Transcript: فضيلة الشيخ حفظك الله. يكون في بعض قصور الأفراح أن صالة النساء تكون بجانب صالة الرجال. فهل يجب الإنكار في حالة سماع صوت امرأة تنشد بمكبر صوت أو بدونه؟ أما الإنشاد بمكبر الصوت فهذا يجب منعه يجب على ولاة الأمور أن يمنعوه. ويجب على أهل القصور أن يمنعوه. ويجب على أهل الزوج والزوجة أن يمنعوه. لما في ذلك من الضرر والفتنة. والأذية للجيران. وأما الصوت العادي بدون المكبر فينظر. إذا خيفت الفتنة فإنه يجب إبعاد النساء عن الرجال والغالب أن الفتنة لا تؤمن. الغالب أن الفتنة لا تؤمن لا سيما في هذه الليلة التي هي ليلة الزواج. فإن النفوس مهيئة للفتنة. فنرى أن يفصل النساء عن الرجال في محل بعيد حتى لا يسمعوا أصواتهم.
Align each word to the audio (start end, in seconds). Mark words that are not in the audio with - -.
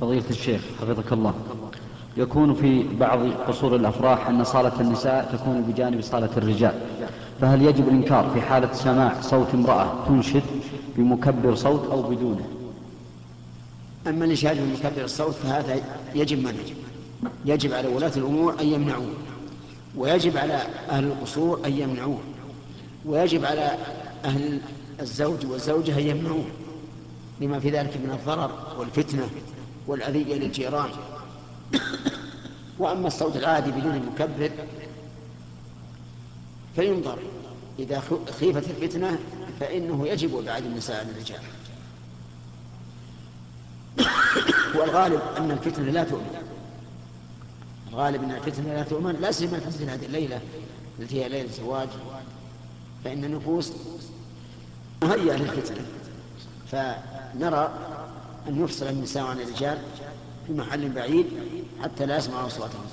فضيلة 0.00 0.30
الشيخ 0.30 0.60
حفظك 0.80 1.12
الله. 1.12 1.34
يكون 2.16 2.54
في 2.54 2.82
بعض 3.00 3.18
قصور 3.48 3.76
الأفراح 3.76 4.28
أن 4.28 4.44
صالة 4.44 4.80
النساء 4.80 5.30
تكون 5.32 5.62
بجانب 5.62 6.00
صالة 6.00 6.30
الرجال. 6.36 6.74
فهل 7.40 7.62
يجب 7.62 7.88
الإنكار 7.88 8.30
في 8.34 8.40
حالة 8.40 8.72
سماع 8.72 9.20
صوت 9.20 9.54
امرأة 9.54 10.06
تنشد 10.08 10.42
بمكبر 10.96 11.54
صوت 11.54 11.90
أو 11.90 12.02
بدونه؟ 12.02 12.46
أما 14.06 14.24
الإنشاد 14.24 14.56
بمكبر 14.56 15.04
الصوت 15.04 15.34
فهذا 15.34 15.80
يجب 16.14 16.38
منعه 16.38 16.54
يجب 17.44 17.72
على 17.72 17.88
ولاة 17.88 18.12
الأمور 18.16 18.60
أن 18.60 18.66
يمنعوه. 18.66 19.14
ويجب 19.96 20.36
على 20.36 20.62
أهل 20.90 21.04
القصور 21.04 21.60
أن 21.66 21.72
يمنعوه. 21.72 22.18
ويجب 23.06 23.44
على 23.44 23.70
أهل 24.24 24.60
الزوج 25.00 25.46
والزوجة 25.46 25.98
أن 25.98 26.06
يمنعوه. 26.06 26.44
لما 27.40 27.58
في 27.58 27.70
ذلك 27.70 27.96
من 28.04 28.10
الضرر 28.10 28.50
والفتنة. 28.78 29.28
والأذية 29.86 30.34
للجيران. 30.34 30.90
وأما 32.78 33.06
الصوت 33.06 33.36
العادي 33.36 33.70
بدون 33.70 33.94
المكبر 33.94 34.50
فينظر. 36.76 37.18
إذا 37.78 38.02
خيفت 38.40 38.70
الفتنة 38.70 39.18
فإنه 39.60 40.08
يجب 40.08 40.38
إبعاد 40.38 40.64
النساء 40.64 41.00
عن 41.00 41.10
الرجال 41.10 41.40
والغالب 44.74 45.20
أن 45.36 45.50
الفتنة 45.50 45.90
لا 45.90 46.04
تؤمن. 46.04 46.42
الغالب 47.88 48.22
أن 48.22 48.30
الفتنة 48.30 48.74
لا 48.74 48.82
تؤمن 48.82 49.12
لا 49.20 49.32
سيما 49.32 49.60
في 49.60 49.86
هذه 49.86 50.06
الليلة 50.06 50.40
التي 50.98 51.24
هي 51.24 51.28
ليلة 51.28 51.44
الزواج. 51.44 51.88
فإن 53.04 53.24
النفوس 53.24 53.72
مهيئة 55.02 55.36
للفتنة. 55.36 55.86
فنرى 56.70 57.74
أن 58.48 58.64
يفصل 58.64 58.86
النساء 58.86 59.22
عن 59.22 59.40
الرجال 59.40 59.78
في 60.46 60.52
محل 60.52 60.88
بعيد 60.88 61.26
حتى 61.82 62.06
لا 62.06 62.16
يسمعوا 62.16 62.46
أصواتهم. 62.46 62.84